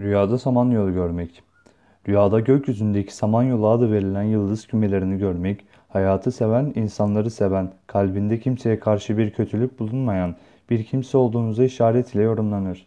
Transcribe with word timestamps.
Rüyada 0.00 0.38
Samanyolu 0.38 0.92
görmek. 0.92 1.42
Rüyada 2.08 2.40
gökyüzündeki 2.40 3.14
Samanyolu 3.14 3.68
adı 3.68 3.92
verilen 3.92 4.22
yıldız 4.22 4.66
kümelerini 4.66 5.18
görmek, 5.18 5.64
hayatı 5.88 6.32
seven, 6.32 6.72
insanları 6.74 7.30
seven, 7.30 7.72
kalbinde 7.86 8.40
kimseye 8.40 8.80
karşı 8.80 9.18
bir 9.18 9.30
kötülük 9.30 9.80
bulunmayan 9.80 10.36
bir 10.70 10.84
kimse 10.84 11.18
olduğunuza 11.18 11.64
işaret 11.64 12.14
ile 12.14 12.22
yorumlanır. 12.22 12.86